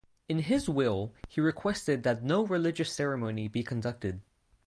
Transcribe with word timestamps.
In 0.27 0.39
his 0.39 0.67
will, 0.67 1.13
he 1.29 1.39
requested 1.41 2.01
that 2.01 2.23
no 2.23 2.43
religious 2.43 2.91
ceremony 2.91 3.47
be 3.47 3.61
conducted. 3.61 4.21